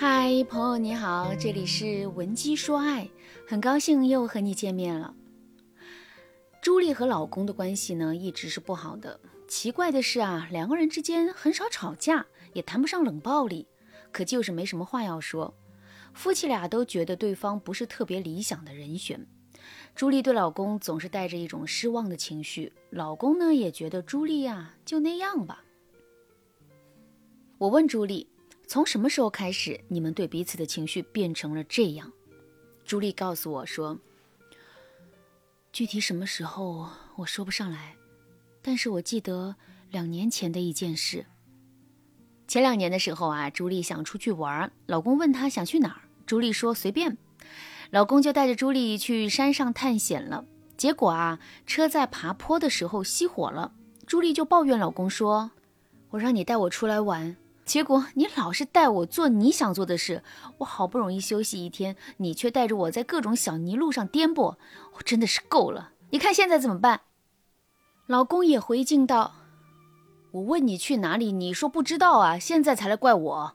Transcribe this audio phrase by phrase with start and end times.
[0.00, 3.06] 嗨，朋友你好，这里是文姬说爱，
[3.46, 5.14] 很高兴又和你见面了。
[6.62, 9.20] 朱莉和老公的关系呢，一直是不好的。
[9.46, 12.24] 奇怪的是啊，两个人之间很少吵架，
[12.54, 13.66] 也谈不上冷暴力，
[14.10, 15.52] 可就是没什么话要说。
[16.14, 19.26] 夫妻俩都觉得对方不是特别理想的人选。
[19.94, 25.62] 朱莉对老公总是带着一种失望的情绪，老公呢也觉得朱莉呀就那样吧。
[27.58, 28.26] 我问朱莉。
[28.70, 32.12] 从什么时候开始，你们对彼此的情绪变成了这样？
[32.84, 33.98] 朱莉告诉我说
[35.74, 37.96] ：“具体什么时候我说不上来，
[38.62, 39.56] 但是我记得
[39.90, 41.26] 两年前的一件事。
[42.46, 47.18] 前两年的时候啊，朱莉想出去玩，老公问她想去哪儿，朱莉说随便，
[47.90, 50.44] 老公就带着朱莉去山上探险了。
[50.76, 53.72] 结果啊，车在爬坡的时候熄火了，
[54.06, 55.50] 朱莉就抱怨老公说
[56.10, 57.36] ：‘我让你带我出来玩。’”
[57.70, 60.24] 结果你老是带我做你想做的事，
[60.58, 64.56] 我好不容易休息一天，你却带着我在各种小泥路上颠簸，
[64.94, 65.92] 我真的是够了。
[66.10, 67.02] 你看现在怎么办？
[68.08, 69.34] 老公也回敬道
[70.34, 73.52] ：“我问你去哪里，你说不知道啊，现在才来怪我。”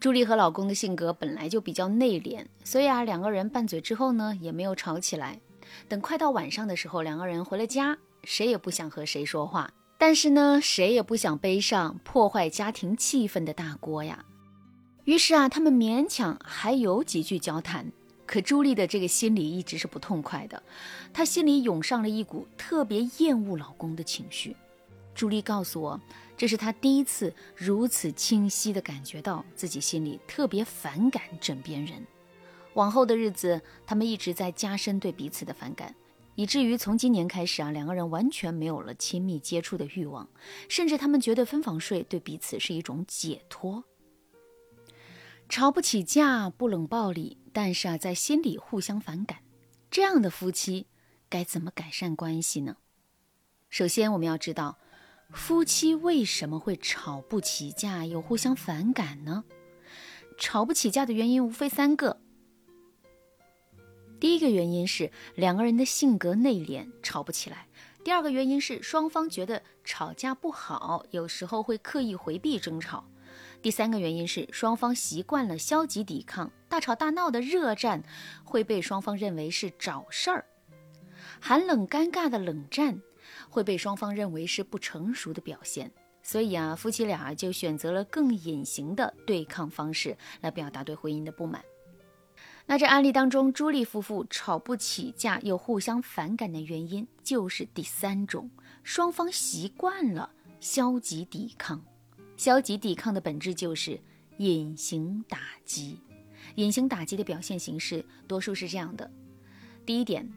[0.00, 5.40] 朱莉和老公的性格本来就比较内敛，所以啊，两个人拌嘴之后呢，也没有吵起来。
[5.88, 9.70] 等快到晚上的时候，两个人回了家，谁也不想和谁说话。
[9.98, 14.24] 但是呢，谁也不想背上破坏家庭气氛的大锅呀。
[15.04, 17.90] 于是啊，他们勉强还有几句交谈。
[18.26, 20.60] 可朱莉的这个心里一直是不痛快的，
[21.12, 24.56] 她心里涌上了一股特别厌恶老公的情绪。
[25.14, 26.00] 朱莉告诉我，
[26.36, 32.04] 这是她第一次如此清晰地感觉到自己心里特别反感枕边人。
[32.74, 35.94] 往后的日子，他们一直在加深对彼此的反感。
[36.36, 40.28] 以至于从今年开始啊，两个人完全没有了亲密接触的欲望，
[40.68, 43.82] 甚至他们觉得分房睡对彼此是一种解脱。
[45.48, 49.38] 吵不起架，不冷暴力，但是啊，在心里互相反感，
[49.90, 50.86] 这样的夫妻
[51.28, 52.76] 该怎么改善关系呢？
[53.70, 54.78] 首先，我们要知道，
[55.32, 59.44] 夫妻为什么会吵不起架又互相反感呢？
[60.36, 62.20] 吵不起架的原因无非三个。
[64.18, 67.58] 第一个原因是两个人的性格内敛，吵不起来；
[68.02, 73.04] 第二个原因是双方觉得吵架不好，有时候会刻意回避争吵；
[73.60, 78.02] 第三个原因是双方习惯了消极抵抗，大吵大闹的热战
[78.42, 80.44] 会被双方认为是找事儿；
[81.38, 83.02] 寒冷尴尬的冷战
[83.50, 85.92] 会被双方认为是不成熟的表现。
[86.22, 91.62] 所以啊，夫妻俩就选择了更隐形的对抗方式来表达对婚姻的不满。
[92.68, 98.50] 那这案例当中，朱莉夫妇吵不起架又互相反感的原因，就是第三种，
[98.82, 101.80] 双方习惯了消极抵抗。
[102.36, 104.00] 消极抵抗的本质就是
[104.38, 106.00] 隐形打击。
[106.56, 109.08] 隐形打击的表现形式，多数是这样的：
[109.86, 110.28] 第一点，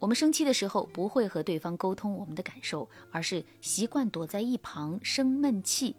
[0.00, 5.94] 我们生气的时候不会和对方沟通我们的感受，而是习惯躲在一旁生闷气；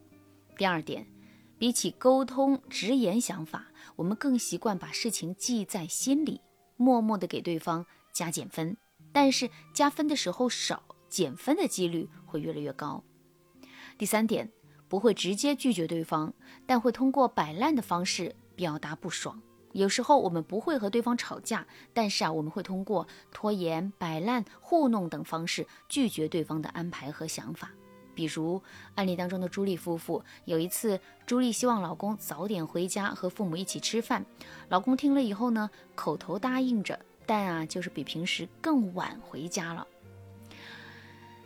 [0.58, 1.08] 第二点。
[1.58, 6.42] 比起沟通直言想法，我们更习惯把事情记在心里，
[6.78, 8.78] 默默的给对方加减分。
[9.12, 13.04] 但是加分的时候少，减分的几率会越来越高。
[13.98, 14.52] 第三点，
[14.88, 16.34] 不会直接拒绝对方，
[16.66, 19.42] 但会通过摆烂的方式表达不爽。
[19.74, 27.72] 有时候我们不会和对方吵架，但是啊，我们会通过拖延、摆烂、糊弄等方式拒绝对方的安排和想法。
[28.20, 28.62] 比如
[28.96, 34.26] 案例当中的朱莉夫妇，有一次，朱莉希望老公早点回家和父母一起吃饭，
[34.68, 39.88] 老公听了以后呢，口头答应着，但啊，就是比平时更晚回家了。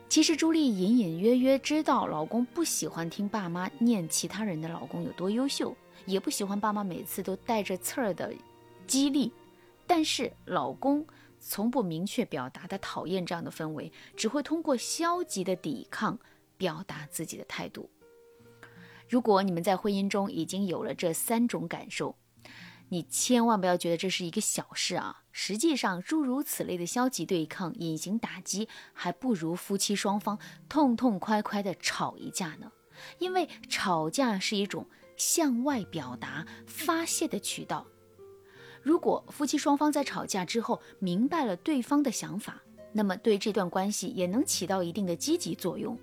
[0.09, 5.75] 其实朱莉隐隐约约知道老公不喜欢听爸妈念其他人的老公有多优秀，
[6.07, 8.33] 也不喜欢爸妈每次都带着刺儿的
[8.87, 9.31] 激励，
[9.85, 11.05] 但是老公
[11.39, 16.17] 从不明确表达他讨厌这样的氛围，只会通过消极的抵抗。
[16.57, 17.89] 表达自己的态度。
[19.09, 22.15] 如果你们在婚姻中已经有了这三种感受，
[22.89, 25.23] 你千万不要觉得这是一个小事啊！
[25.31, 30.37] 实际上，诸如此类的消极对抗、隐形打击，还不如夫妻双方
[30.69, 32.71] 痛痛快快的吵一架呢。
[33.17, 37.87] 因为吵架是一种向外表达、发泄的渠道。
[38.81, 42.61] 如果夫妻双方在吵架之后明白了对方的想法，
[42.91, 45.97] 那么对这段关系也能起到一定的积极作用。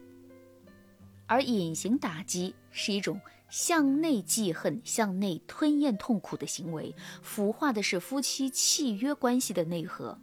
[1.30, 6.92] 而隐形打击是一种向内记恨、向内吞咽痛苦的行为，
[7.22, 10.18] 腐化的是夫妻契约关系的内核。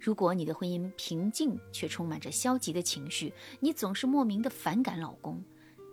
[0.00, 5.44] 如果你的婚姻平静却充满着消极的情绪，你总是莫名的反感老公，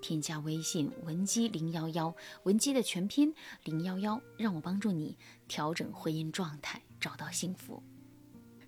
[0.02, 3.36] 添加微信文姬零幺幺，文姬的全拼
[3.66, 7.84] 零幺幺，让我帮助你调整婚姻状态，找到幸福。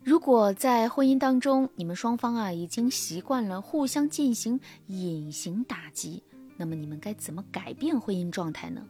[0.06, 6.22] 如果在婚姻当中，你们双方啊已经习惯了互相进行隐形打击，
[6.58, 8.86] 那么你们该怎么改变婚姻状态呢？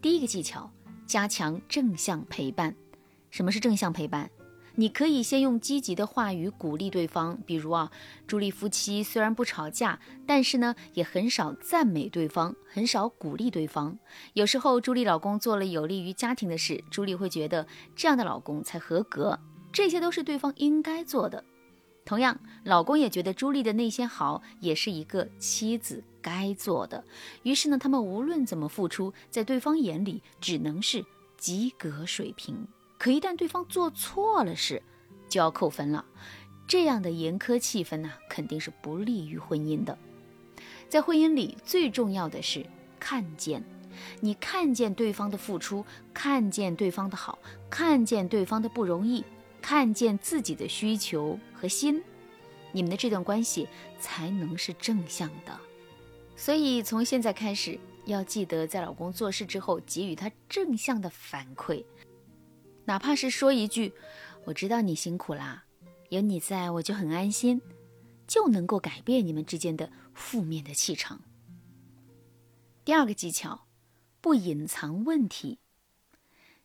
[0.00, 0.70] 第一个技巧，
[1.06, 2.74] 加强正向陪伴。
[3.28, 4.30] 什么是正向陪伴？
[4.74, 7.92] 你可以先用积极的话语鼓励对方，比如啊，
[8.26, 13.98] 朱莉夫妻虽然不吵架，但是呢，也很少赞美对方，很少鼓励对方。
[14.32, 19.38] 有时候朱莉老公做了有利于家庭的事，朱莉会觉得这样的老公才合格。
[19.72, 21.44] 这些都是对方应该做的，
[22.04, 27.04] 同样，老公也觉得朱莉的那些好也是一个妻子该做的。
[27.44, 31.04] 于是呢，他们无论怎么付出，在对方眼里只能是
[31.38, 32.66] 及格水平。
[32.98, 34.82] 可一旦对方做错了事，
[35.28, 36.04] 就要扣分了。
[36.66, 39.96] 这样的严苛气氛呢，肯定是不利于婚姻的。
[40.88, 42.66] 在婚姻里，最重要的是
[42.98, 43.64] 看见，
[44.20, 47.38] 你看见对方的付出，看见对方的好，
[47.70, 49.24] 看见对方的不容易。
[49.60, 52.02] 看见自己的需求和心，
[52.72, 53.68] 你们的这段关系
[54.00, 55.58] 才能是正向的。
[56.36, 61.84] 所以从现在开始，要记得在老公做事之后给予他正向的反馈，
[62.84, 63.92] 哪怕是说一句
[64.46, 65.64] “我知道你辛苦啦，
[66.08, 67.62] 有你在我就很安心”，
[68.26, 71.20] 就能够改变你们之间的负面的气场。
[72.84, 73.66] 第二个技巧，
[74.20, 75.59] 不隐藏问题。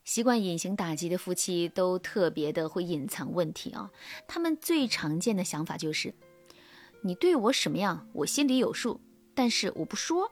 [0.06, 3.90] 习惯隐形打击的夫妻都特别的会隐藏问题啊，
[4.28, 6.14] 他们最常见的想法就是，
[7.02, 9.00] 你对我什么样，我心里有数，
[9.34, 10.30] 但是我不说。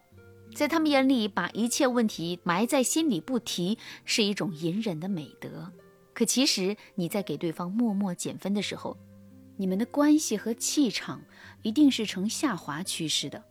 [0.54, 5.72] 在他们眼里，把一切问题埋在心里不提，是一种隐忍的美德。
[6.12, 8.96] 可其实你在给对方默默减分的时候，
[9.56, 11.20] 你们的关系和气场
[11.62, 13.42] 一定是呈下滑趋势的。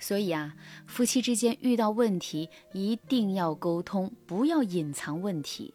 [0.00, 0.56] 所以啊，
[0.86, 5.72] 夫妻之间遇到问题一定要沟通，不要隐藏问题。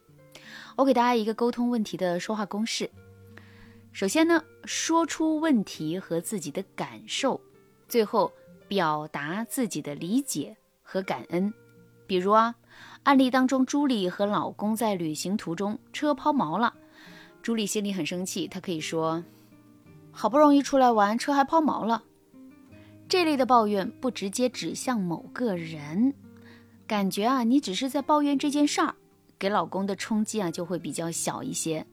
[0.76, 2.90] 我给大家一个沟通问题的说话公式：
[3.92, 7.40] 首先呢，说出问题和自己的感受；
[7.88, 8.30] 最后
[8.68, 11.54] 表达自己的理解和感恩。
[12.06, 12.54] 比如啊，
[13.04, 16.74] 案例当中，朱莉和老公在旅行途中车抛锚了，
[17.42, 19.24] 朱莉心里很生气，她可以说
[20.12, 22.02] ：“好不容易出来玩，车还抛锚了。”
[23.08, 26.12] 这类的抱怨不直接指向某个人，
[26.88, 28.96] 感觉啊，你只是在抱怨这件事儿，
[29.38, 31.86] 给老公的冲击啊就会比较小一些。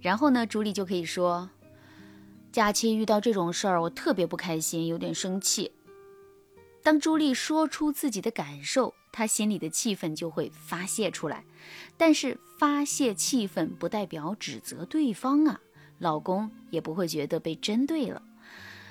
[0.00, 1.50] 然后呢，朱莉就可以说
[2.52, 5.72] ：“假期遇到这种事儿，我特别不开心，有点生气。”
[6.84, 11.44] 当朱莉说出自己的感受，她心里的气愤就会发泄出来。
[11.96, 15.60] 但是发泄气愤不代表指责对方啊，
[15.98, 18.22] 老公也不会觉得被针对了。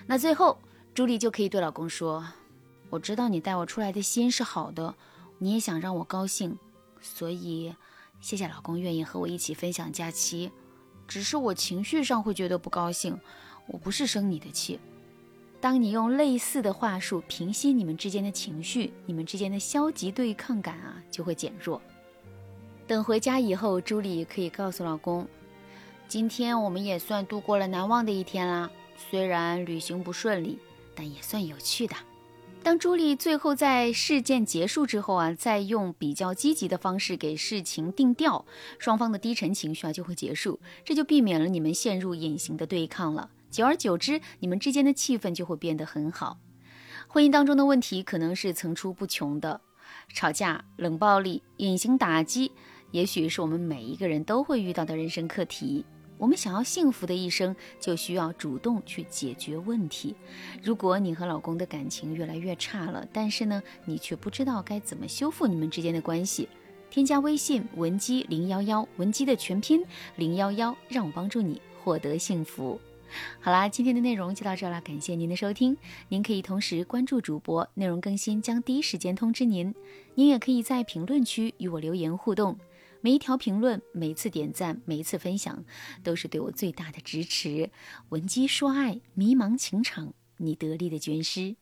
[0.05, 0.59] 那最后。
[0.94, 2.25] 朱莉就可以对老公说
[2.89, 4.95] ：“我知道你带我出来的心是好的，
[5.38, 6.57] 你也想让我高兴，
[7.00, 7.74] 所以
[8.19, 10.51] 谢谢老公愿意和我一起分享假期。
[11.07, 13.18] 只是我情绪上会觉得不高兴，
[13.68, 14.77] 我不是生你的气。
[15.62, 21.81] 当你用类似的话术平息你们之间的情绪，你们之间的消极对抗感啊就会减弱。
[22.85, 25.25] 等回家以后，朱莉可以告诉老公：
[26.07, 28.69] 今天我们也算度过了难忘的一天啦，
[29.09, 30.59] 虽然旅行不顺利。”
[30.99, 31.95] 但也算有趣的。
[32.61, 38.44] 当朱莉最后在事件结束之后啊，再用比较积极的方式给事情定调，
[38.77, 43.29] 双方的低沉情绪啊就会结束，这就避免了你们陷入隐形的对抗了。
[43.49, 46.37] 久而久之，你们之间的气氛就会变得很好。
[47.07, 49.61] 婚姻当中的问题可能是层出不穷的，
[50.13, 52.51] 吵架、冷暴力、隐形打击，
[52.91, 55.85] 也许是我们每一个人都会遇到的人生课题。
[56.19, 60.14] 我们想要幸福的一生，就需要主动去解决问题。
[60.61, 66.49] 如果你和老公的感情越来越差了，但是呢，你却不知道该怎么修复你们之间的关系，
[66.90, 69.81] 添加微信文姬零幺幺，文姬的全拼
[70.18, 72.80] 零幺幺，让我帮助你获得幸福。
[73.40, 75.76] 好啦，今天的内容就到这了，感谢您的收听。
[76.09, 79.73] 您可以同时关注主播，内容更新将第一时间通知您。
[80.16, 82.59] 您也可以在评论区与我留言互动。
[83.01, 85.63] 每一条评论，每一次点赞，每一次分享，
[86.03, 87.71] 都是对我最大的支持。
[88.09, 91.56] 闻鸡说爱，迷茫情场，你得力的军师。